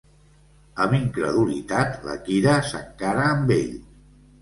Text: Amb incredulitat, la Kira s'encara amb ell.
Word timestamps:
Amb 0.85 0.95
incredulitat, 0.99 2.01
la 2.09 2.17
Kira 2.25 2.59
s'encara 2.73 3.31
amb 3.37 3.59
ell. 3.63 3.75